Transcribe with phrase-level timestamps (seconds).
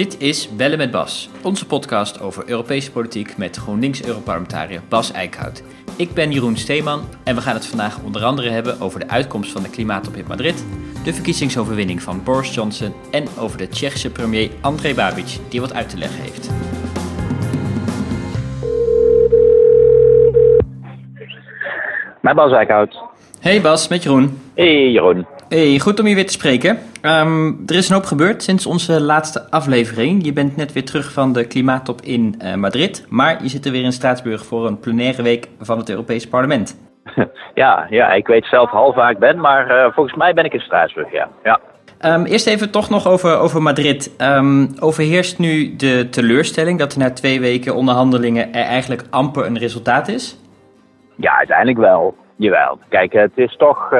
[0.00, 5.62] Dit is Bellen met Bas, onze podcast over Europese politiek met GroenLinks-Europarlementariër Bas Eickhout.
[5.96, 9.52] Ik ben Jeroen Steeman en we gaan het vandaag onder andere hebben over de uitkomst
[9.52, 10.64] van de klimaattop in Madrid,
[11.04, 15.88] de verkiezingsoverwinning van Boris Johnson en over de Tsjechische premier Andrej Babic, die wat uit
[15.88, 16.50] te leggen heeft.
[22.20, 23.02] Mijn Bas Eickhout.
[23.40, 24.40] Hey Bas, met Jeroen.
[24.54, 25.26] Hey Jeroen.
[25.48, 26.78] Hey, goed om je weer te spreken.
[27.00, 30.24] Ehm, er is een hoop gebeurd sinds onze laatste aflevering.
[30.24, 33.72] Je bent net weer terug van de klimaattop in uh, Madrid, maar je zit er
[33.72, 36.78] weer in Straatsburg voor een plenaire week van het Europese parlement.
[37.54, 40.52] Ja, ja ik weet zelf half waar ik ben, maar uh, volgens mij ben ik
[40.52, 41.28] in Straatsburg, ja.
[41.42, 41.60] ja.
[42.00, 44.14] Um, eerst even toch nog over, over Madrid.
[44.18, 49.58] Um, overheerst nu de teleurstelling dat er na twee weken onderhandelingen er eigenlijk amper een
[49.58, 50.38] resultaat is?
[51.16, 52.16] Ja, uiteindelijk wel.
[52.36, 52.78] Jawel.
[52.88, 53.90] Kijk, het is toch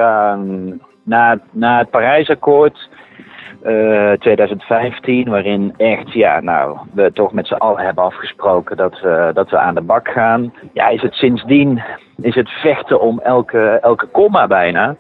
[1.11, 2.89] na, na het Parijsakkoord
[3.67, 9.31] uh, 2015, waarin echt, ja, nou, we toch met z'n allen hebben afgesproken dat we,
[9.35, 10.55] dat we aan de bak gaan.
[10.73, 11.83] Ja, is het sindsdien,
[12.21, 14.97] is het vechten om elke, elke komma bijna.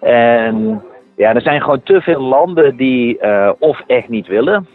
[0.00, 0.82] En
[1.16, 4.66] ja, er zijn gewoon te veel landen die uh, of echt niet willen,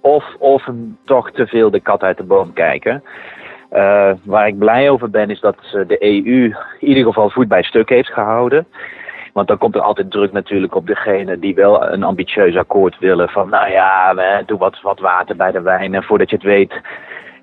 [0.00, 0.68] of, of
[1.04, 3.02] toch te veel de kat uit de boom kijken.
[3.72, 6.44] Uh, waar ik blij over ben, is dat de EU
[6.78, 8.66] in ieder geval voet bij stuk heeft gehouden.
[9.34, 13.28] Want dan komt er altijd druk natuurlijk op degene die wel een ambitieus akkoord willen.
[13.28, 15.94] Van nou ja, doe wat, wat water bij de wijn.
[15.94, 16.80] En voordat je het weet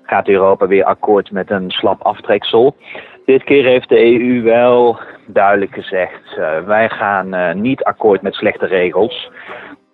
[0.02, 2.76] gaat Europa weer akkoord met een slap aftreksel.
[3.24, 8.34] Dit keer heeft de EU wel duidelijk gezegd, uh, wij gaan uh, niet akkoord met
[8.34, 9.30] slechte regels.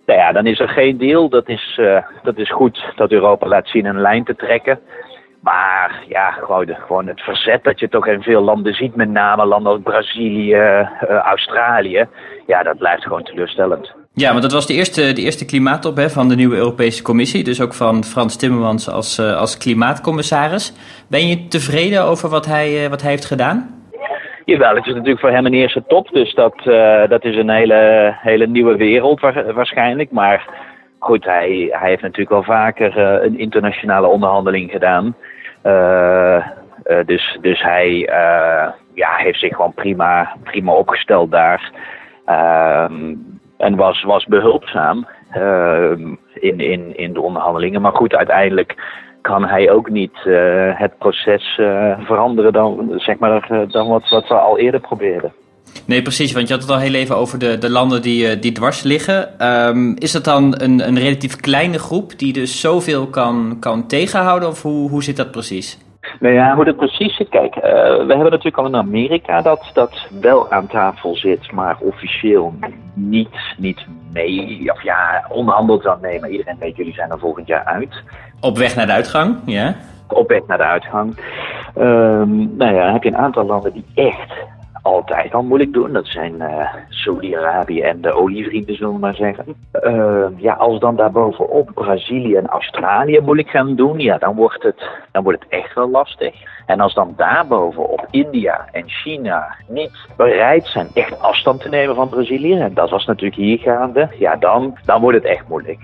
[0.06, 1.28] Nou ja, dan is er geen deal.
[1.28, 4.80] Dat is, uh, dat is goed dat Europa laat zien een lijn te trekken.
[5.40, 9.46] Maar ja, gewoon, gewoon het verzet dat je toch in veel landen ziet, met name
[9.46, 12.06] landen als Brazilië, uh, Australië,
[12.46, 13.94] ja, dat blijft gewoon teleurstellend.
[14.12, 17.44] Ja, want dat was de eerste, de eerste klimaattop hè, van de nieuwe Europese Commissie,
[17.44, 20.72] dus ook van Frans Timmermans als, uh, als klimaatcommissaris.
[21.08, 23.82] Ben je tevreden over wat hij, wat hij heeft gedaan?
[24.44, 26.54] Jawel, het is natuurlijk voor hem een eerste top, dus dat,
[27.08, 29.20] dat is een hele, hele nieuwe wereld
[29.54, 30.10] waarschijnlijk.
[30.10, 30.66] Maar
[30.98, 35.14] goed, hij, hij heeft natuurlijk wel vaker uh, een internationale onderhandeling gedaan.
[35.64, 36.46] Uh,
[36.84, 37.98] uh, dus, dus hij
[38.94, 41.72] ja, heeft zich gewoon prima, prima opgesteld daar.
[42.24, 43.14] Ehm,
[43.56, 45.06] en was, was behulpzaam
[46.34, 47.80] in, in, in de onderhandelingen.
[47.80, 48.74] Maar goed, uiteindelijk
[49.20, 50.18] kan hij ook niet
[50.74, 51.54] het proces
[51.98, 55.32] veranderen dan, zeg maar, dan wat, wat we al eerder probeerden.
[55.84, 56.32] Nee, precies.
[56.32, 59.46] Want je had het al heel even over de, de landen die, die dwars liggen.
[59.46, 64.48] Um, is dat dan een, een relatief kleine groep die dus zoveel kan, kan tegenhouden?
[64.48, 65.78] Of hoe, hoe zit dat precies?
[66.20, 67.28] Nou ja, hoe dat precies zit.
[67.28, 71.76] Kijk, uh, we hebben natuurlijk al in Amerika dat dat wel aan tafel zit, maar
[71.80, 72.54] officieel
[72.94, 74.70] niet, niet mee.
[74.72, 78.02] Of ja, onderhandeld dan mee, maar iedereen weet, jullie zijn er volgend jaar uit.
[78.40, 79.76] Op weg naar de uitgang, ja?
[80.08, 81.16] Op weg naar de uitgang.
[81.78, 84.32] Um, nou ja, dan heb je een aantal landen die echt
[84.88, 85.92] altijd al moeilijk doen.
[85.92, 89.44] Dat zijn uh, Saudi-Arabië en de olievrienden, zullen we maar zeggen.
[89.84, 94.88] Uh, ja, als dan daarbovenop Brazilië en Australië moeilijk gaan doen, ja, dan wordt, het,
[95.12, 96.34] dan wordt het echt wel lastig.
[96.66, 102.08] En als dan daarbovenop India en China niet bereid zijn echt afstand te nemen van
[102.08, 105.80] Brazilië, en dat was natuurlijk hier gaande, ja, dan, dan wordt het echt moeilijk.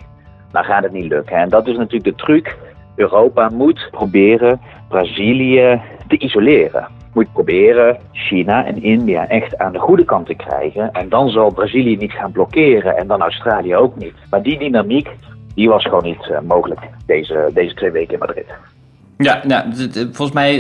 [0.52, 1.36] Dan gaat het niet lukken.
[1.36, 2.56] En dat is natuurlijk de truc.
[2.96, 10.04] Europa moet proberen Brazilië te isoleren moet proberen China en India echt aan de goede
[10.04, 10.92] kant te krijgen.
[10.92, 14.14] En dan zal Brazilië niet gaan blokkeren en dan Australië ook niet.
[14.30, 15.08] Maar die dynamiek,
[15.54, 18.46] die was gewoon niet uh, mogelijk deze, deze twee weken in Madrid.
[19.16, 20.54] Ja, nou, volgens mij,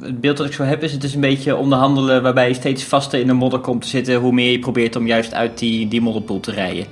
[0.00, 2.84] het beeld dat ik zo heb is, het is een beetje onderhandelen waarbij je steeds
[2.84, 5.88] vaster in de modder komt te zitten, hoe meer je probeert om juist uit die,
[5.88, 6.84] die modderpoel te rijden.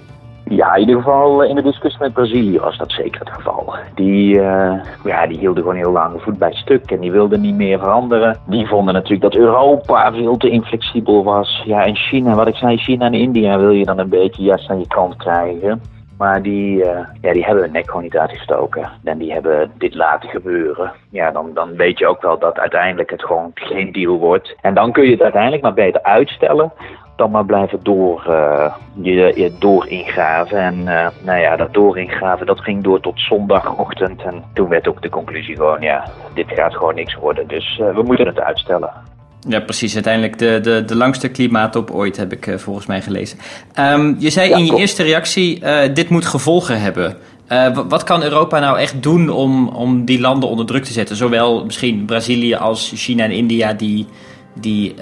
[0.48, 3.74] Ja, in ieder geval in de discussie met Brazilië was dat zeker het geval.
[3.94, 4.74] Die, uh,
[5.04, 8.38] ja, die hielden gewoon heel lang voet bij stuk en die wilden niet meer veranderen.
[8.46, 11.62] Die vonden natuurlijk dat Europa veel te inflexibel was.
[11.66, 14.70] Ja, en China, wat ik zei, China en India wil je dan een beetje juist
[14.70, 15.80] aan je kant krijgen.
[16.18, 18.90] Maar die, uh, ja, die hebben hun nek gewoon niet uitgestoken.
[19.04, 20.92] En die hebben dit laten gebeuren.
[21.10, 24.56] Ja, dan, dan weet je ook wel dat uiteindelijk het gewoon geen deal wordt.
[24.60, 26.72] En dan kun je het uiteindelijk maar beter uitstellen
[27.16, 30.58] dan maar blijven door, uh, je, je door ingraven.
[30.58, 34.22] En uh, nou ja, dat dooringraven, dat ging door tot zondagochtend.
[34.22, 37.48] En toen werd ook de conclusie gewoon, ja, dit gaat gewoon niks worden.
[37.48, 38.90] Dus uh, we moeten het uitstellen.
[39.48, 39.94] Ja, precies.
[39.94, 43.38] Uiteindelijk de, de, de langste klimaattop ooit, heb ik volgens mij gelezen.
[43.78, 45.62] Um, je zei ja, in je eerste reactie,
[45.92, 47.16] dit moet gevolgen hebben.
[47.88, 51.16] wat kan Europa nou echt doen om, om die landen onder druk te zetten?
[51.16, 54.06] Zowel misschien Brazilië als China en India die,
[54.54, 54.94] die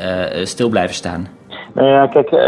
[0.45, 1.29] stil blijven staan.
[1.75, 2.41] Nou ja, kijk, uh,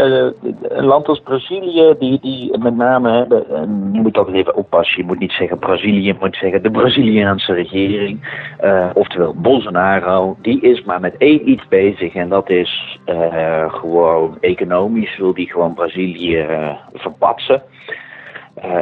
[0.61, 3.45] een land als Brazilië, die, die met name hebben,
[3.93, 7.53] je moet altijd even oppassen, je moet niet zeggen Brazilië, je moet zeggen de Braziliaanse
[7.53, 13.73] regering, uh, oftewel Bolsonaro, die is maar met één iets bezig en dat is uh,
[13.73, 16.47] gewoon economisch wil die gewoon Brazilië
[16.93, 17.61] verpatsen.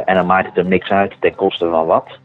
[0.04, 2.18] en dan maakt het hem niks uit ten koste van wat.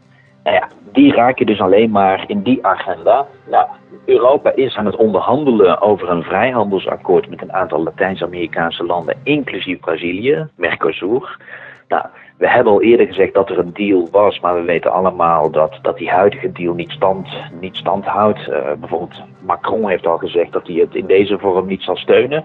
[0.44, 3.26] Nou ja, die raak je dus alleen maar in die agenda.
[3.50, 3.66] Nou,
[4.04, 10.48] Europa is aan het onderhandelen over een vrijhandelsakkoord met een aantal Latijns-Amerikaanse landen, inclusief Brazilië,
[10.56, 11.38] Mercosur.
[11.88, 12.04] Nou,
[12.36, 15.78] we hebben al eerder gezegd dat er een deal was, maar we weten allemaal dat,
[15.82, 17.28] dat die huidige deal niet stand,
[17.60, 18.48] niet stand houdt.
[18.48, 22.44] Uh, bijvoorbeeld Macron heeft al gezegd dat hij het in deze vorm niet zal steunen.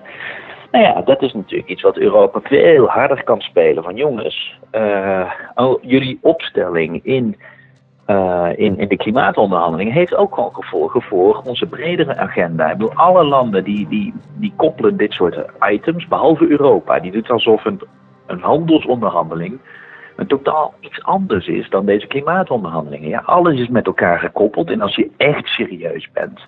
[0.71, 3.83] Nou ja, dat is natuurlijk iets wat Europa veel harder kan spelen.
[3.83, 4.59] Van jongens,
[5.53, 7.35] al jullie opstelling in
[8.07, 12.71] uh, in, in de klimaatonderhandelingen heeft ook gewoon gevolgen voor onze bredere agenda.
[12.71, 16.99] Ik bedoel, alle landen die, die, die koppelen dit soort items, behalve Europa.
[16.99, 17.81] Die doet alsof een,
[18.25, 19.59] een handelsonderhandeling
[20.15, 23.09] een totaal iets anders is dan deze klimaatonderhandelingen.
[23.09, 26.39] Ja, alles is met elkaar gekoppeld en als je echt serieus bent,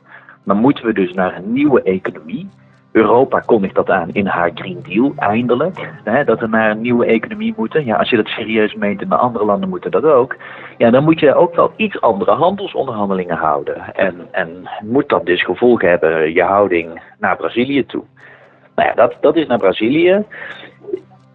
[0.44, 2.50] dan moeten we dus naar een nieuwe economie
[2.98, 5.90] Europa kondigt dat aan in haar Green Deal, eindelijk.
[6.04, 7.86] Hè, dat we naar een nieuwe economie moeten.
[7.86, 10.36] Ja, als je dat serieus meent en de andere landen moeten dat ook.
[10.78, 13.96] Ja, dan moet je ook wel iets andere handelsonderhandelingen houden.
[13.96, 18.04] En, en moet dat dus gevolgen hebben, je houding naar Brazilië toe.
[18.76, 20.26] Nou ja, dat, dat is naar Brazilië.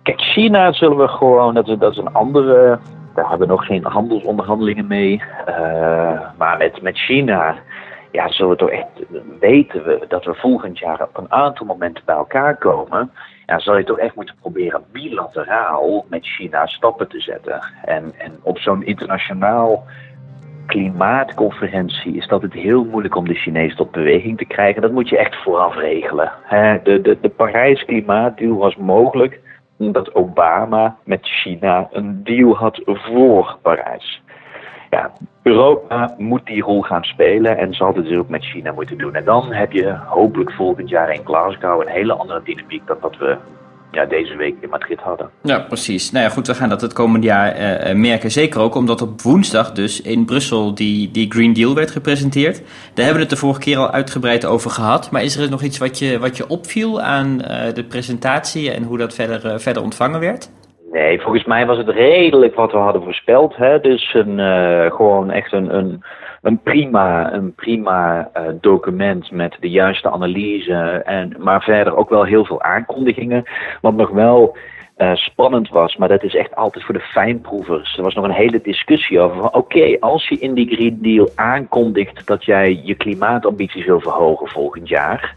[0.02, 2.78] Kijk, China zullen we gewoon, dat is, dat een andere.
[3.14, 5.22] Daar hebben we nog geen handelsonderhandelingen mee.
[5.48, 7.54] Uh, maar met, met China
[8.12, 8.88] ja, zullen we toch echt
[9.40, 13.10] weten we dat we volgend jaar op een aantal momenten bij elkaar komen,
[13.46, 17.66] ja, zal je toch echt moeten proberen bilateraal met China stappen te zetten.
[17.84, 19.84] En, en op zo'n internationaal
[20.66, 24.82] klimaatconferentie is dat het heel moeilijk om de Chinezen tot beweging te krijgen.
[24.82, 26.32] Dat moet je echt vooraf regelen.
[26.82, 29.40] De, de, de Parijs klimaatdeal was mogelijk
[29.78, 34.22] omdat Obama met China een deal had voor Parijs
[34.92, 35.12] ja,
[35.42, 39.14] Europa moet die rol gaan spelen en zal het dus ook met China moeten doen.
[39.14, 43.16] En dan heb je hopelijk volgend jaar in Glasgow een hele andere dynamiek dan dat
[43.16, 43.36] we
[43.92, 45.30] ja, deze week in Madrid hadden.
[45.42, 46.10] Ja, precies.
[46.10, 48.30] Nou ja, goed, we gaan dat het komende jaar uh, merken.
[48.30, 52.58] Zeker ook omdat op woensdag dus in Brussel die, die Green Deal werd gepresenteerd.
[52.94, 55.10] Daar hebben we het de vorige keer al uitgebreid over gehad.
[55.10, 58.82] Maar is er nog iets wat je, wat je opviel aan uh, de presentatie en
[58.82, 60.50] hoe dat verder, verder ontvangen werd?
[60.92, 63.56] Nee, volgens mij was het redelijk wat we hadden voorspeld.
[63.56, 63.80] Hè?
[63.80, 66.02] Dus een, uh, gewoon echt een, een,
[66.42, 71.02] een prima, een prima uh, document met de juiste analyse.
[71.04, 73.44] En, maar verder ook wel heel veel aankondigingen.
[73.80, 74.56] Wat nog wel
[74.98, 77.96] uh, spannend was, maar dat is echt altijd voor de fijnproevers.
[77.96, 82.26] Er was nog een hele discussie over oké, als je in die Green Deal aankondigt
[82.26, 85.34] dat jij je klimaatambities wil verhogen volgend jaar,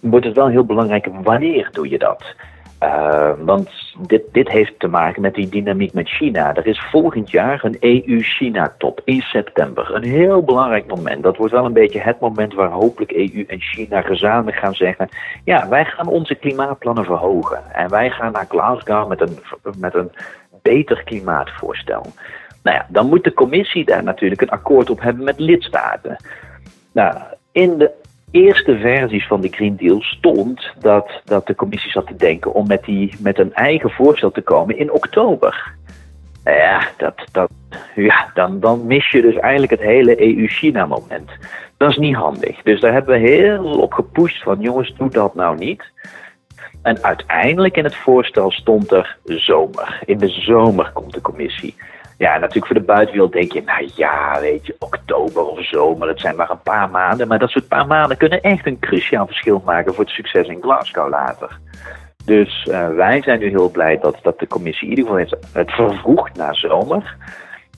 [0.00, 2.34] wordt het wel heel belangrijk wanneer doe je dat?
[2.82, 3.68] Uh, want
[4.06, 6.54] dit, dit heeft te maken met die dynamiek met China.
[6.54, 9.94] Er is volgend jaar een EU-China-top in september.
[9.94, 11.22] Een heel belangrijk moment.
[11.22, 15.08] Dat wordt wel een beetje het moment waar hopelijk EU en China gezamenlijk gaan zeggen:
[15.44, 17.72] ja, wij gaan onze klimaatplannen verhogen.
[17.72, 19.38] En wij gaan naar Glasgow met een,
[19.78, 20.10] met een
[20.62, 22.06] beter klimaatvoorstel.
[22.62, 26.16] Nou ja, dan moet de commissie daar natuurlijk een akkoord op hebben met lidstaten.
[26.92, 27.16] Nou,
[27.52, 27.90] in de
[28.32, 32.66] eerste versies van die Green Deal stond dat, dat de commissie zat te denken om
[32.66, 35.74] met, die, met een eigen voorstel te komen in oktober.
[36.44, 37.50] Nou ja, dat, dat,
[37.94, 41.30] ja dan, dan mis je dus eigenlijk het hele EU-China-moment.
[41.76, 42.62] Dat is niet handig.
[42.62, 45.90] Dus daar hebben we heel op gepusht van jongens, doe dat nou niet.
[46.82, 50.02] En uiteindelijk in het voorstel stond er zomer.
[50.04, 51.74] In de zomer komt de commissie.
[52.22, 56.20] Ja, natuurlijk voor de buitenwereld denk je, nou ja, weet je, oktober of zomer, dat
[56.20, 57.28] zijn maar een paar maanden.
[57.28, 60.62] Maar dat soort paar maanden kunnen echt een cruciaal verschil maken voor het succes in
[60.62, 61.58] Glasgow later.
[62.24, 65.36] Dus uh, wij zijn nu heel blij dat, dat de commissie in ieder geval heeft
[65.52, 67.16] het vervroegd naar zomer.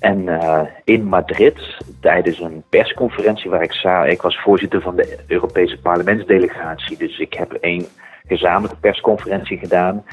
[0.01, 1.59] En uh, in Madrid,
[2.01, 7.35] tijdens een persconferentie waar ik zag, ik was voorzitter van de Europese parlementsdelegatie, dus ik
[7.35, 7.87] heb een
[8.27, 10.05] gezamenlijke persconferentie gedaan.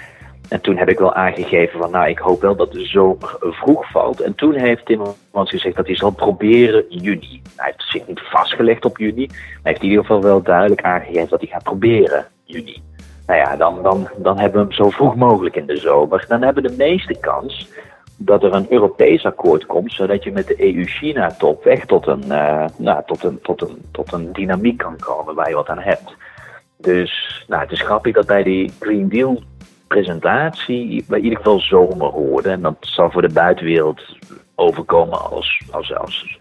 [0.52, 3.92] En toen heb ik wel aangegeven van nou, ik hoop wel dat de zomer vroeg
[3.92, 4.22] valt.
[4.22, 7.42] En toen heeft Timmermans gezegd dat hij zal proberen juni.
[7.56, 9.28] Hij heeft zich niet vastgelegd op juni.
[9.28, 12.82] Maar heeft in ieder geval wel duidelijk aangegeven dat hij gaat proberen juni.
[13.28, 16.26] Nou ja, dan, dan, dan hebben we hem zo vroeg mogelijk in de zomer.
[16.28, 17.70] Dan hebben we de meeste kans
[18.18, 22.66] dat er een Europees akkoord komt, zodat je met de EU-China-top weg tot een, uh,
[22.78, 26.14] nou, tot, een, tot, een, tot een dynamiek kan komen waar je wat aan hebt.
[26.78, 29.44] Dus nou, het is grappig dat bij die Green Deal
[29.96, 32.50] presentatie bij ieder geval zomer hoorde.
[32.50, 34.02] En dat zal voor de buitenwereld
[34.56, 36.38] overkomen als, als, als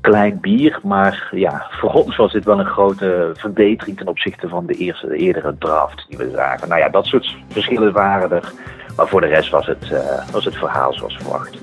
[0.00, 0.80] klein bier.
[0.82, 5.06] Maar ja, voor ons was dit wel een grote verbetering ten opzichte van de, eerste,
[5.06, 6.68] de eerdere draft die we zagen.
[6.68, 8.52] Nou ja, dat soort verschillen waren er.
[8.96, 11.58] Maar voor de rest was het, uh, was het verhaal zoals verwacht.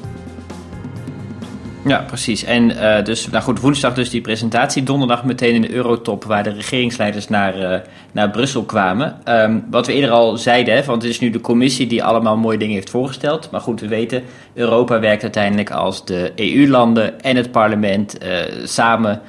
[1.85, 2.43] Ja, precies.
[2.43, 4.83] En uh, dus, nou goed, woensdag dus die presentatie.
[4.83, 7.77] Donderdag meteen in de Eurotop, waar de regeringsleiders naar, uh,
[8.11, 9.17] naar Brussel kwamen.
[9.25, 12.37] Um, wat we eerder al zeiden, hè, want het is nu de commissie die allemaal
[12.37, 13.51] mooie dingen heeft voorgesteld.
[13.51, 14.23] Maar goed, we weten,
[14.53, 18.29] Europa werkt uiteindelijk als de EU-landen en het parlement uh,
[18.63, 19.21] samen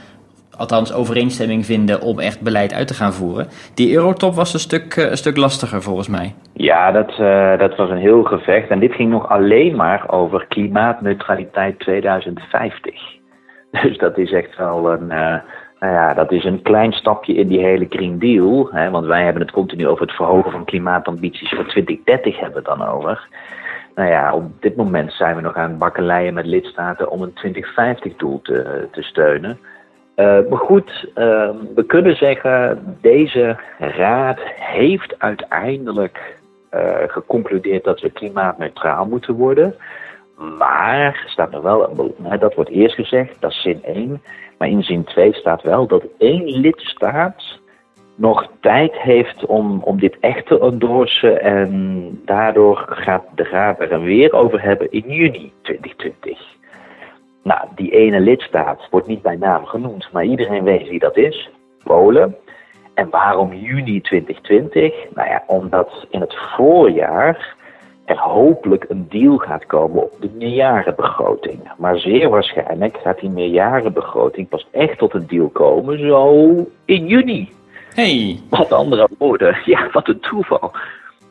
[0.63, 3.47] althans overeenstemming vinden om echt beleid uit te gaan voeren.
[3.75, 6.35] Die Eurotop was een stuk, een stuk lastiger volgens mij.
[6.53, 8.69] Ja, dat, uh, dat was een heel gevecht.
[8.69, 13.01] En dit ging nog alleen maar over klimaatneutraliteit 2050.
[13.83, 15.37] Dus dat is echt wel een, uh,
[15.81, 18.69] nou ja, dat is een klein stapje in die hele Green Deal.
[18.73, 22.71] Hè, want wij hebben het continu over het verhogen van klimaatambities voor 2030 hebben we
[22.71, 23.29] het dan over.
[23.95, 27.35] Nou ja, op dit moment zijn we nog aan het bakkeleien met lidstaten om een
[27.47, 29.59] 2050-doel te, te steunen.
[30.17, 36.39] Uh, maar goed, uh, we kunnen zeggen, deze raad heeft uiteindelijk
[36.75, 39.75] uh, geconcludeerd dat we klimaatneutraal moeten worden.
[40.59, 44.23] Maar staat er wel, dat wordt eerst gezegd, dat is zin 1.
[44.59, 47.61] Maar in zin 2 staat wel dat één lidstaat
[48.15, 51.43] nog tijd heeft om, om dit echt te endorsen.
[51.43, 56.39] En daardoor gaat de Raad er weer over hebben in juni 2020.
[57.43, 61.51] Nou, die ene lidstaat wordt niet bij naam genoemd, maar iedereen weet wie dat is:
[61.85, 62.37] Polen.
[62.95, 64.95] En waarom juni 2020?
[65.15, 67.57] Nou ja, omdat in het voorjaar
[68.05, 71.61] er hopelijk een deal gaat komen op de meerjarenbegroting.
[71.79, 77.53] Maar zeer waarschijnlijk gaat die meerjarenbegroting pas echt tot een deal komen zo in juni.
[77.95, 78.41] Hey.
[78.49, 80.73] Wat andere woorden, ja, wat een toeval.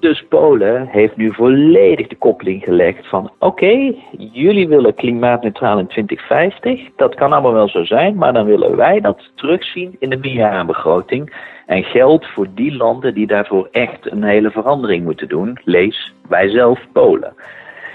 [0.01, 3.93] Dus Polen heeft nu volledig de koppeling gelegd van oké,
[4.31, 6.89] jullie willen klimaatneutraal in 2050.
[6.96, 11.34] Dat kan allemaal wel zo zijn, maar dan willen wij dat terugzien in de meerjarenbegroting.
[11.65, 15.60] En geld voor die landen die daarvoor echt een hele verandering moeten doen.
[15.63, 17.34] Lees wij zelf Polen.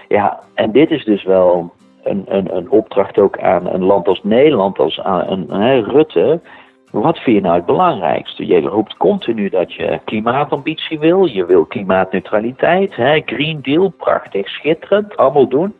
[0.08, 1.72] Ja, en dit is dus wel
[2.04, 6.40] een, een, een opdracht ook aan een land als Nederland, als aan een Rutte
[7.03, 8.47] wat vind je nou het belangrijkste?
[8.47, 13.23] Je roept continu dat je klimaatambitie wil, je wil klimaatneutraliteit, hè?
[13.25, 15.75] Green Deal, prachtig, schitterend, allemaal doen.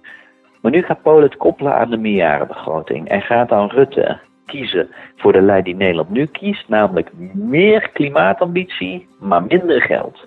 [0.63, 5.33] Maar nu gaat Polen het koppelen aan de meerjarenbegroting en gaat dan Rutte kiezen voor
[5.33, 10.27] de lijn die Nederland nu kiest, namelijk meer klimaatambitie, maar minder geld.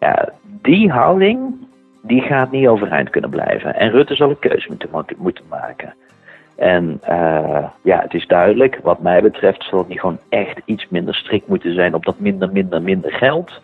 [0.00, 1.54] Ja, die houding
[2.02, 3.74] die gaat niet overeind kunnen blijven.
[3.74, 4.76] En Rutte zal een keuze
[5.16, 5.94] moeten maken.
[6.56, 10.86] En uh, ja, het is duidelijk, wat mij betreft, zal het niet gewoon echt iets
[10.88, 13.60] minder strikt moeten zijn op dat minder, minder, minder geld.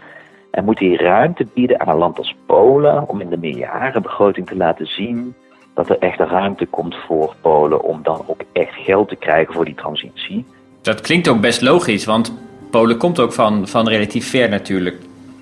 [0.50, 4.56] En moet hij ruimte bieden aan een land als Polen om in de meerjarenbegroting te
[4.56, 5.34] laten zien
[5.74, 9.64] dat er echt ruimte komt voor Polen om dan ook echt geld te krijgen voor
[9.64, 10.44] die transitie.
[10.82, 12.34] Dat klinkt ook best logisch, want
[12.70, 14.96] Polen komt ook van, van relatief ver natuurlijk,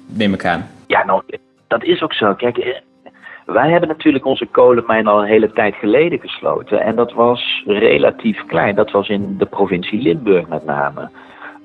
[0.07, 0.71] neem ik aan.
[0.87, 1.23] Ja, nou,
[1.67, 2.35] dat is ook zo.
[2.35, 2.83] Kijk,
[3.47, 6.81] wij hebben natuurlijk onze kolenmijn al een hele tijd geleden gesloten.
[6.81, 8.75] En dat was relatief klein.
[8.75, 11.11] Dat was in de provincie Limburg met name.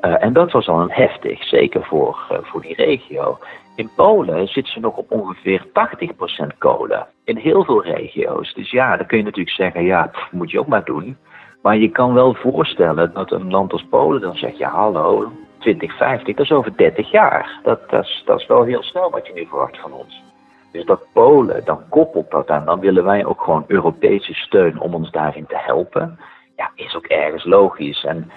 [0.01, 3.37] Uh, en dat was al een heftig, zeker voor, uh, voor die regio.
[3.75, 7.07] In Polen zitten ze nog op ongeveer 80% kolen.
[7.23, 8.53] In heel veel regio's.
[8.53, 11.17] Dus ja, dan kun je natuurlijk zeggen, ja, moet je ook maar doen.
[11.61, 16.35] Maar je kan wel voorstellen dat een land als Polen dan zegt, ja hallo, 2050,
[16.35, 17.59] dat is over 30 jaar.
[17.63, 20.30] Dat, dat, is, dat is wel heel snel wat je nu verwacht van ons.
[20.71, 24.93] Dus dat Polen, dan koppelt dat aan, dan willen wij ook gewoon Europese steun om
[24.93, 26.19] ons daarin te helpen.
[26.55, 28.03] Ja, is ook ergens logisch.
[28.03, 28.31] En,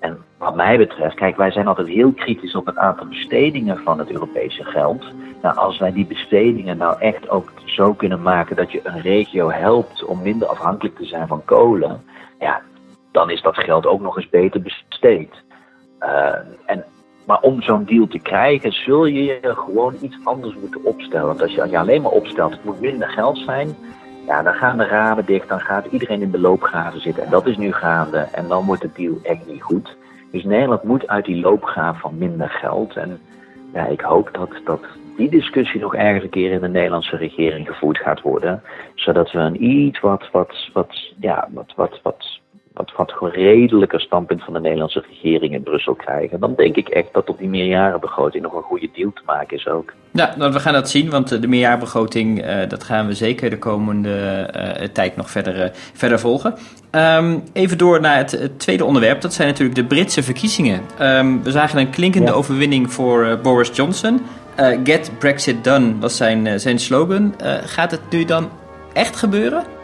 [0.00, 3.98] en wat mij betreft, kijk, wij zijn altijd heel kritisch op het aantal bestedingen van
[3.98, 5.04] het Europese geld.
[5.42, 9.50] Nou, als wij die bestedingen nou echt ook zo kunnen maken dat je een regio
[9.50, 12.02] helpt om minder afhankelijk te zijn van kolen,
[12.38, 12.60] ja,
[13.12, 15.42] dan is dat geld ook nog eens beter besteed.
[16.00, 16.34] Uh,
[16.66, 16.84] en
[17.30, 21.26] maar om zo'n deal te krijgen, zul je je gewoon iets anders moeten opstellen.
[21.26, 23.76] Want als je je alleen maar opstelt, het moet minder geld zijn.
[24.26, 27.24] Ja, dan gaan de ramen dicht, dan gaat iedereen in de loopgraven zitten.
[27.24, 28.18] En dat is nu gaande.
[28.18, 29.96] En dan wordt de deal echt niet goed.
[30.30, 32.96] Dus Nederland moet uit die loopgraaf van minder geld.
[32.96, 33.18] En
[33.72, 34.80] ja, ik hoop dat, dat
[35.16, 38.62] die discussie nog ergens een keer in de Nederlandse regering gevoerd gaat worden.
[38.94, 42.40] Zodat we een iets wat, wat, wat, ja, wat, wat, wat
[42.96, 47.12] wat, wat redelijker standpunt van de Nederlandse regering in Brussel krijgen, dan denk ik echt
[47.12, 49.92] dat op die meerjarenbegroting nog een goede deal te maken is ook.
[50.12, 53.58] Ja, nou, we gaan dat zien, want de meerjarenbegroting, uh, dat gaan we zeker de
[53.58, 56.54] komende uh, tijd nog verder, uh, verder volgen.
[56.90, 60.80] Um, even door naar het, het, tweede onderwerp, dat zijn natuurlijk de Britse verkiezingen.
[61.00, 62.36] Um, we zagen een klinkende ja.
[62.36, 64.20] overwinning voor Boris Johnson.
[64.84, 67.34] Get Brexit Done was zijn, zijn slogan.
[67.64, 68.48] gaat het nu dan
[68.92, 69.79] echt gebeuren?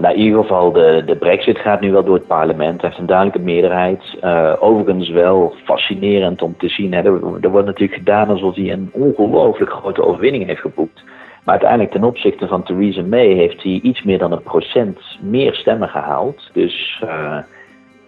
[0.00, 2.82] Nou, in ieder geval, de, de brexit gaat nu wel door het parlement.
[2.82, 4.16] heeft een duidelijke meerderheid.
[4.24, 6.92] Uh, overigens wel fascinerend om te zien.
[6.92, 7.02] Hè.
[7.02, 11.02] Er, wordt natuurlijk gedaan alsof hij een ongelooflijk grote overwinning heeft geboekt.
[11.44, 15.54] Maar uiteindelijk ten opzichte van Theresa May heeft hij iets meer dan een procent meer
[15.54, 16.50] stemmen gehaald.
[16.52, 17.38] Dus, uh,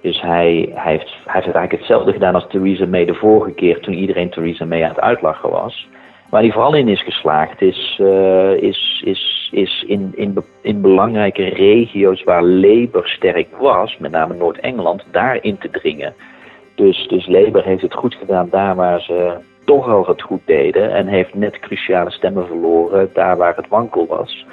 [0.02, 3.80] dus hij, hij, heeft, hij heeft eigenlijk hetzelfde gedaan als Theresa May de vorige keer
[3.80, 5.88] toen iedereen Theresa May aan het uitlachen was.
[6.30, 11.44] Waar hij vooral in is geslaagd is, uh, is, is, is in, in, in belangrijke
[11.44, 16.14] regio's waar Labour sterk was, met name Noord-Engeland, daarin te dringen.
[16.74, 20.94] Dus, dus Labour heeft het goed gedaan daar waar ze toch wel het goed deden
[20.94, 24.46] en heeft net cruciale stemmen verloren daar waar het wankel was.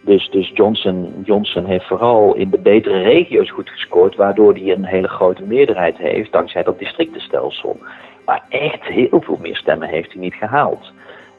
[0.00, 4.84] Dus, dus Johnson, Johnson heeft vooral in de betere regio's goed gescoord, waardoor hij een
[4.84, 7.78] hele grote meerderheid heeft dankzij dat districtenstelsel.
[8.24, 10.92] Maar echt heel veel meer stemmen heeft hij niet gehaald.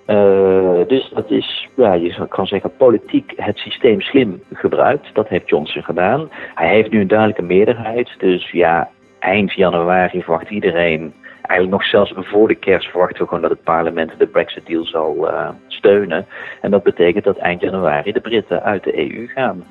[0.07, 5.09] Uh, dus dat is, ja, je kan zeggen, politiek het systeem slim gebruikt.
[5.13, 6.29] Dat heeft Johnson gedaan.
[6.55, 8.09] Hij heeft nu een duidelijke meerderheid.
[8.17, 13.41] Dus ja, eind januari verwacht iedereen, eigenlijk nog zelfs voor de kerst verwachten we gewoon
[13.41, 16.25] dat het parlement de Brexit-deal zal uh, steunen.
[16.61, 19.63] En dat betekent dat eind januari de Britten uit de EU gaan.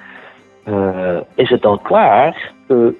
[0.69, 2.55] Uh, is het dan klaar?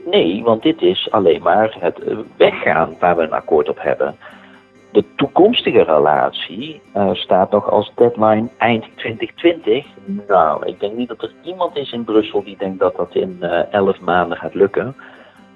[0.05, 1.99] nee, want dit is alleen maar het
[2.37, 4.17] weggaan waar we een akkoord op hebben.
[4.97, 9.87] De toekomstige relatie uh, staat nog als deadline eind 2020.
[10.29, 13.39] Nou, ik denk niet dat er iemand is in Brussel die denkt dat dat in
[13.41, 14.97] uh, elf maanden gaat lukken.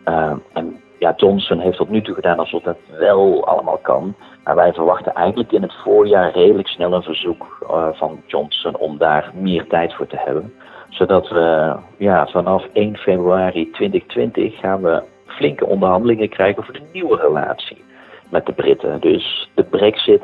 [0.09, 4.15] Uh, en ja, Johnson heeft tot nu toe gedaan alsof dat wel allemaal kan.
[4.45, 9.31] Maar wij verwachten eigenlijk in het voorjaar redelijk snel een verzoek van Johnson om daar
[9.35, 10.53] meer tijd voor te hebben.
[10.89, 17.17] Zodat we ja, vanaf 1 februari 2020 gaan we flinke onderhandelingen krijgen voor de nieuwe
[17.17, 17.89] relatie
[18.31, 19.01] met de Britten.
[19.01, 20.23] Dus de Brexit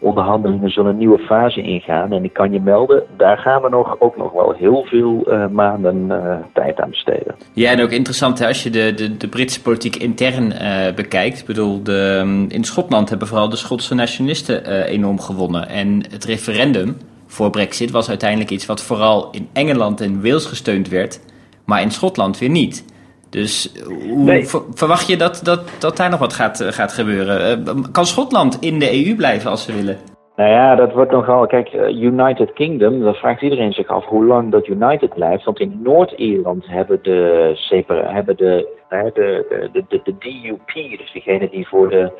[0.00, 2.12] onderhandelingen zullen een nieuwe fase ingaan.
[2.12, 5.46] En ik kan je melden, daar gaan we nog, ook nog wel heel veel uh,
[5.46, 7.34] maanden uh, tijd aan besteden.
[7.52, 11.40] Ja, en ook interessant hè, als je de, de, de Britse politiek intern uh, bekijkt.
[11.40, 15.68] Ik bedoel, de, in Schotland hebben vooral de Schotse nationalisten enorm gewonnen.
[15.68, 20.88] En het referendum voor Brexit was uiteindelijk iets wat vooral in Engeland en Wales gesteund
[20.88, 21.20] werd,
[21.64, 22.84] maar in Schotland weer niet.
[23.30, 27.58] Dus hoe verwacht je dat, dat, dat daar nog wat gaat, eh, gaat gebeuren?
[27.66, 29.96] Uh, kan Schotland in de EU blijven als ze willen?
[30.36, 31.46] Nou ja, dat wordt nogal.
[31.46, 35.44] Kijk, eh, United Kingdom, dan vraagt iedereen zich af hoe lang dat United blijft.
[35.44, 41.68] Want in Noord-Ierland hebben de, hebben de, de, de, de, de DUP, dus diegene die
[41.68, 42.12] voor de,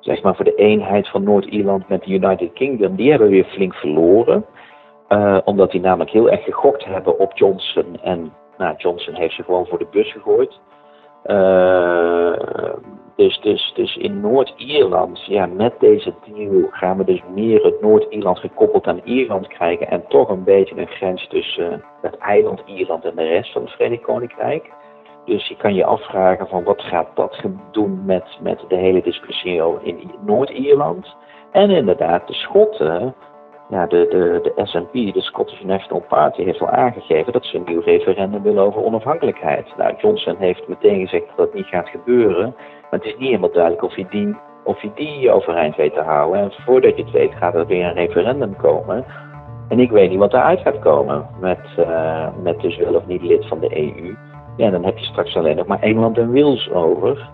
[0.00, 3.74] zeg maar voor de eenheid van Noord-Ierland met de United Kingdom, die hebben weer flink
[3.74, 4.44] verloren.
[5.08, 9.42] Uh, omdat die namelijk heel erg gegokt hebben op Johnson en nou, Johnson heeft ze
[9.42, 10.60] gewoon voor de bus gegooid.
[11.24, 12.32] Uh,
[13.16, 18.38] dus, dus, dus in Noord-Ierland, ja, met deze deal gaan we dus meer het Noord-Ierland
[18.38, 19.90] gekoppeld aan Ierland krijgen.
[19.90, 23.70] En toch een beetje een grens tussen het eiland Ierland en de rest van het
[23.70, 24.72] Verenigd Koninkrijk.
[25.24, 29.62] Dus je kan je afvragen van wat gaat dat doen met, met de hele discussie
[29.82, 31.16] in Noord-Ierland.
[31.52, 33.14] En inderdaad, de Schotten
[33.68, 37.64] ja, de, de, de SNP, de Scottish National Party, heeft al aangegeven dat ze een
[37.66, 39.66] nieuw referendum willen over onafhankelijkheid.
[39.76, 42.54] Nou, Johnson heeft meteen gezegd dat dat niet gaat gebeuren.
[42.90, 46.00] Maar het is niet helemaal duidelijk of hij die, of hij die overeind weet te
[46.00, 46.40] houden.
[46.40, 49.04] En voordat je het weet gaat er weer een referendum komen.
[49.68, 53.22] En ik weet niet wat eruit gaat komen met, uh, met dus wel of niet
[53.22, 54.16] lid van de EU.
[54.56, 57.28] Ja, dan heb je straks alleen nog maar Engeland en Wales over.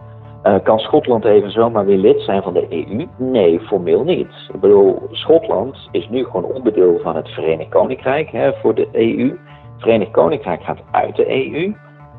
[0.44, 3.06] Uh, kan Schotland even zomaar weer lid zijn van de EU?
[3.16, 4.28] Nee, formeel niet.
[4.52, 9.28] Ik bedoel, Schotland is nu gewoon onderdeel van het Verenigd Koninkrijk hè, voor de EU.
[9.28, 9.38] Het
[9.78, 11.74] Verenigd Koninkrijk gaat uit de EU.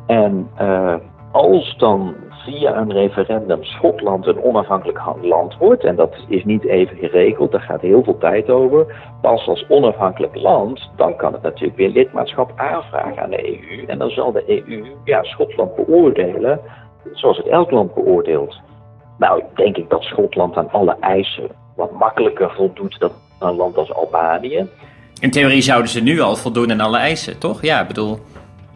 [0.08, 0.96] En uh,
[1.32, 6.98] als dan via een referendum Schotland een onafhankelijk land wordt, en dat is niet even
[6.98, 11.78] geregeld, daar gaat heel veel tijd over, pas als onafhankelijk land, dan kan het natuurlijk
[11.78, 13.86] weer lidmaatschap aanvragen aan de EU.
[13.86, 16.60] En dan zal de EU ja, Schotland beoordelen
[17.14, 18.60] zoals het elk land beoordeelt.
[19.18, 23.94] Nou, denk ik dat Schotland aan alle eisen wat makkelijker voldoet dan een land als
[23.94, 24.68] Albanië.
[25.20, 27.62] In theorie zouden ze nu al voldoen aan alle eisen, toch?
[27.62, 28.18] Ja, bedoel.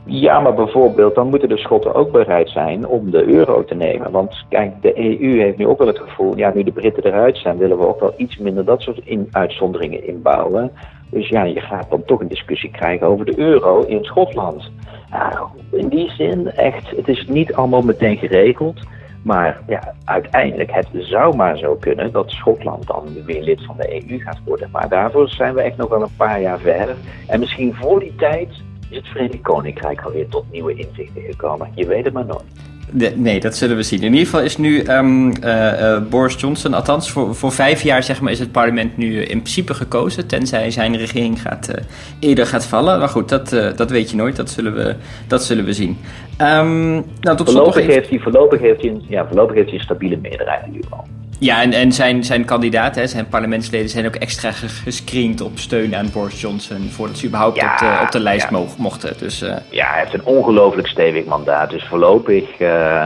[0.06, 4.12] Ja, maar bijvoorbeeld, dan moeten de Schotten ook bereid zijn om de euro te nemen.
[4.12, 7.38] Want kijk, de EU heeft nu ook wel het gevoel, ja, nu de Britten eruit
[7.38, 10.72] zijn, willen we ook wel iets minder dat soort in uitzonderingen inbouwen.
[11.10, 14.72] Dus ja, je gaat dan toch een discussie krijgen over de euro in Schotland.
[15.10, 18.80] Nou, in die zin, echt, het is niet allemaal meteen geregeld.
[19.24, 24.10] Maar ja, uiteindelijk, het zou maar zo kunnen dat Schotland dan weer lid van de
[24.10, 24.70] EU gaat worden.
[24.72, 26.96] Maar daarvoor zijn we echt nog wel een paar jaar verder.
[27.28, 28.50] En misschien voor die tijd
[28.90, 31.72] is het Verenigd Koninkrijk alweer tot nieuwe inzichten gekomen.
[31.76, 32.75] Je weet het maar nooit.
[33.16, 34.00] Nee, dat zullen we zien.
[34.00, 38.22] In ieder geval is nu um, uh, Boris Johnson, althans voor, voor vijf jaar zeg
[38.22, 40.28] maar, is het parlement nu in principe gekozen.
[40.28, 41.76] Tenzij zijn regering gaat, uh,
[42.20, 43.00] eerder gaat vallen.
[43.00, 44.36] Maar goed, dat, dat weet je nooit.
[44.36, 44.96] Dat zullen we,
[45.28, 45.98] dat zullen we zien.
[46.42, 49.84] Um, nou, tot voorlopig, heeft hij, voorlopig, heeft hij een, ja, voorlopig heeft hij een
[49.84, 51.06] stabiele meerderheid in ieder geval.
[51.40, 56.10] Ja, en, en zijn, zijn kandidaten, zijn parlementsleden, zijn ook extra gescreend op steun aan
[56.14, 56.90] Boris Johnson.
[56.90, 59.14] voordat ze überhaupt op, de, op de lijst mochten.
[59.18, 59.56] Dus, uh...
[59.70, 61.70] Ja, hij heeft een ongelooflijk stevig mandaat.
[61.70, 63.06] Dus voorlopig uh,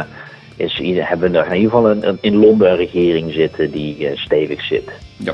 [0.55, 4.17] is, hebben we er in ieder geval een, in Londen een regering zitten die uh,
[4.17, 4.91] stevig zit.
[5.17, 5.33] Ja.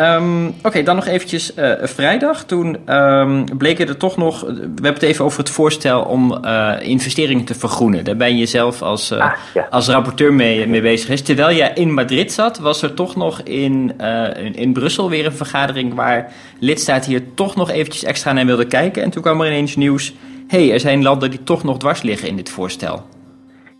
[0.00, 2.44] Um, Oké, dan nog eventjes uh, vrijdag.
[2.44, 4.40] Toen um, bleken er toch nog...
[4.40, 8.04] We hebben het even over het voorstel om uh, investeringen te vergroenen.
[8.04, 9.66] Daar ben je zelf als, uh, ah, ja.
[9.70, 11.22] als rapporteur mee, mee bezig is.
[11.22, 13.92] Terwijl jij in Madrid zat, was er toch nog in,
[14.36, 15.94] in, in, Brussel weer een vergadering...
[15.94, 19.02] waar lidstaten hier toch nog eventjes extra naar wilden kijken.
[19.02, 20.14] En toen kwam er ineens nieuws...
[20.48, 23.04] hé, hey, er zijn landen die toch nog dwars liggen in dit voorstel.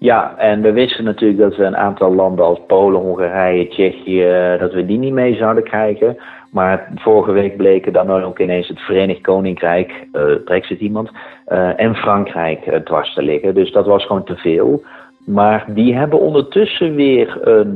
[0.00, 4.60] Ja, en we wisten natuurlijk dat we een aantal landen als Polen, Hongarije, Tsjechië, eh,
[4.60, 6.16] dat we die niet mee zouden krijgen.
[6.50, 11.10] Maar vorige week bleken dan ook ineens het Verenigd Koninkrijk, uh, Brexit iemand,
[11.48, 13.54] uh, en Frankrijk dwars te liggen.
[13.54, 14.82] Dus dat was gewoon te veel.
[15.26, 17.74] Maar die hebben ondertussen weer een.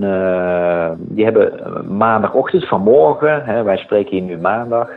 [0.98, 1.52] die hebben
[1.96, 4.90] maandagochtend vanmorgen, hè, wij spreken hier nu maandag.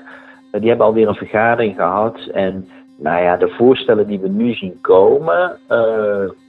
[0.52, 2.20] die hebben alweer een vergadering gehad.
[2.34, 5.58] En nou ja, de voorstellen die we nu zien komen,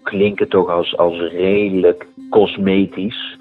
[0.07, 3.39] klinken toch als, als redelijk cosmetisch.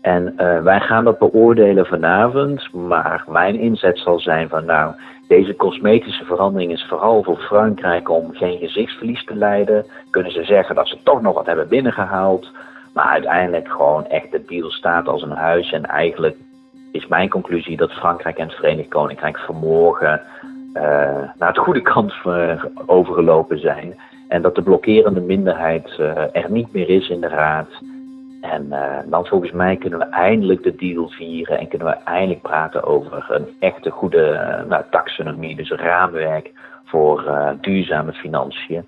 [0.00, 4.94] En uh, wij gaan dat beoordelen vanavond, maar mijn inzet zal zijn van nou,
[5.28, 9.86] deze cosmetische verandering is vooral voor Frankrijk om geen gezichtsverlies te leiden.
[10.10, 12.50] Kunnen ze zeggen dat ze toch nog wat hebben binnengehaald.
[12.94, 15.72] Maar uiteindelijk gewoon echt de deal staat als een huis.
[15.72, 16.36] En eigenlijk
[16.92, 20.20] is mijn conclusie dat Frankrijk en het Verenigd Koninkrijk vanmorgen
[20.74, 20.82] uh,
[21.38, 22.14] naar het goede kant
[22.86, 23.94] overgelopen zijn.
[24.28, 27.68] En dat de blokkerende minderheid uh, er niet meer is in de Raad.
[28.40, 28.68] En
[29.06, 33.26] dan volgens mij kunnen we eindelijk de deal vieren en kunnen we eindelijk praten over
[33.28, 36.50] een echte goede nou, taxonomie, dus een raamwerk
[36.84, 37.24] voor
[37.60, 38.86] duurzame financiën.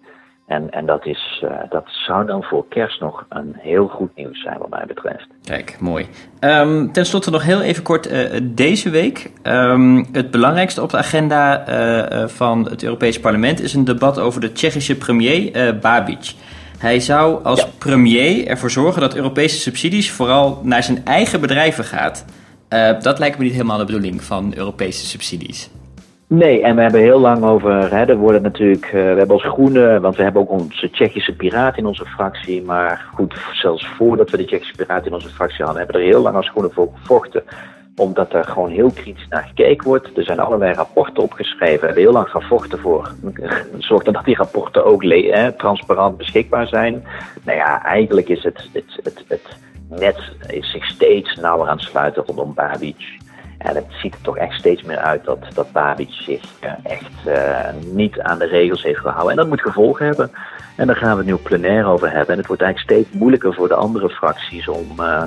[0.50, 4.42] En, en dat, is, uh, dat zou dan voor kerst nog een heel goed nieuws
[4.42, 5.26] zijn, wat mij betreft.
[5.44, 6.06] Kijk, mooi.
[6.40, 9.30] Um, ten slotte nog heel even kort uh, deze week.
[9.42, 14.40] Um, het belangrijkste op de agenda uh, van het Europees Parlement is een debat over
[14.40, 16.32] de Tsjechische premier Babic.
[16.78, 22.24] Hij zou als premier ervoor zorgen dat Europese subsidies vooral naar zijn eigen bedrijven gaat.
[23.02, 25.70] dat lijkt me niet helemaal de bedoeling van Europese subsidies.
[26.32, 29.44] Nee, en we hebben heel lang over, hè, er worden natuurlijk, uh, we hebben als
[29.44, 34.30] groene, want we hebben ook onze Tsjechische piraat in onze fractie, maar goed, zelfs voordat
[34.30, 36.70] we de Tsjechische piraat in onze fractie hadden, hebben we er heel lang als groene
[36.70, 37.42] voor gevochten,
[37.96, 40.16] omdat er gewoon heel kritisch naar gekeken wordt.
[40.16, 43.14] Er zijn allerlei rapporten opgeschreven, we hebben heel lang gevochten voor,
[43.78, 47.04] zorgen dat die rapporten ook hè, transparant beschikbaar zijn.
[47.44, 49.56] Nou ja, eigenlijk is het, het, het, het
[49.88, 53.18] net is zich steeds nauwer aan het sluiten rondom Babic.
[53.60, 55.66] En het ziet er toch echt steeds meer uit dat, dat
[56.08, 59.30] zich uh, echt uh, niet aan de regels heeft gehouden.
[59.30, 60.30] En dat moet gevolgen hebben.
[60.76, 62.28] En daar gaan we het nu plenair over hebben.
[62.28, 65.22] En het wordt eigenlijk steeds moeilijker voor de andere fracties om, uh,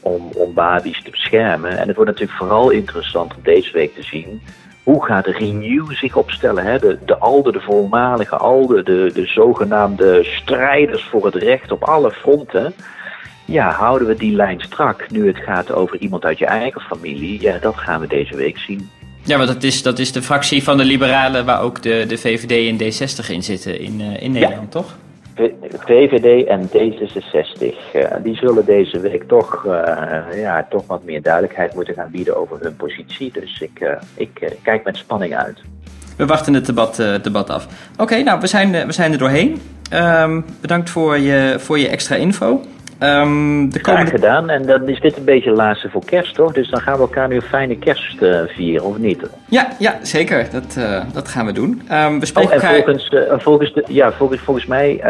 [0.00, 1.78] om, om te beschermen.
[1.78, 4.42] En het wordt natuurlijk vooral interessant om deze week te zien
[4.82, 6.64] hoe gaat de Renew zich opstellen?
[6.64, 6.78] Hè?
[6.78, 12.10] De, de ALDE, de voormalige ALDE, de, de zogenaamde strijders voor het recht op alle
[12.10, 12.74] fronten
[13.50, 17.40] ja, houden we die lijn strak nu het gaat over iemand uit je eigen familie?
[17.40, 18.90] Ja, dat gaan we deze week zien.
[19.22, 22.18] Ja, want dat is, dat is de fractie van de Liberalen waar ook de, de
[22.18, 24.96] VVD en D60 in zitten in, uh, in Nederland, toch?
[25.78, 29.72] VVD en D66, uh, die zullen deze week toch, uh,
[30.34, 33.32] ja, toch wat meer duidelijkheid moeten gaan bieden over hun positie.
[33.32, 35.60] Dus ik, ik kijk met spanning uit.
[36.16, 37.66] We wachten het debat, debat af.
[37.98, 39.60] Oké, nou, we zijn, we zijn er doorheen.
[39.94, 42.60] Um, bedankt voor je, voor je extra info.
[43.02, 44.10] Um, de komende...
[44.10, 44.50] gedaan.
[44.50, 46.52] En dan is dit een beetje laatste voor kerst, toch?
[46.52, 49.22] Dus dan gaan we elkaar nu een fijne kerst uh, vieren, of niet?
[49.48, 50.46] Ja, ja zeker.
[50.52, 51.82] Dat, uh, dat gaan we doen.
[51.92, 55.00] Um, we spreken oh, en volgens, uh, volgens, de, ja, volgens, volgens mij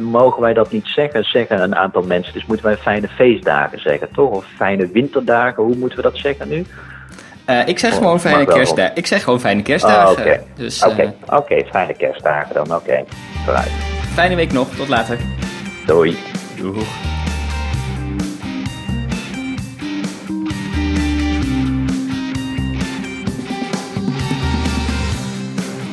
[0.00, 2.32] mogen wij dat niet zeggen, zeggen een aantal mensen.
[2.32, 4.30] Dus moeten wij fijne feestdagen zeggen, toch?
[4.30, 6.64] Of fijne winterdagen, hoe moeten we dat zeggen nu?
[7.66, 8.96] ik zeg oh, gewoon fijne kerstdagen.
[8.96, 10.10] Ik zeg gewoon fijne kerstdagen.
[10.10, 10.40] Oké, okay.
[10.54, 11.38] dus, oké, okay.
[11.38, 11.66] okay.
[11.70, 12.74] fijne kerstdagen dan.
[12.74, 13.04] Oké,
[13.44, 13.70] vooruit.
[14.14, 14.68] Fijne week nog.
[14.76, 15.18] Tot later.
[15.86, 16.16] Doei.
[16.56, 17.17] Doei.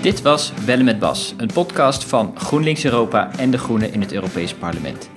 [0.05, 4.13] Dit was Bellen met Bas, een podcast van GroenLinks Europa en De Groenen in het
[4.13, 5.09] Europees Parlement.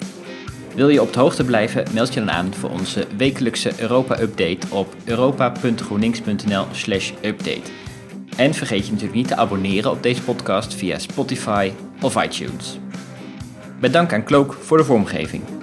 [0.74, 4.94] Wil je op de hoogte blijven, meld je dan aan voor onze wekelijkse Europa-update op
[5.04, 7.70] europa.groenlinks.nl/slash update.
[8.36, 12.78] En vergeet je natuurlijk niet te abonneren op deze podcast via Spotify of iTunes.
[13.80, 15.57] Bedankt aan Cloak voor de vormgeving.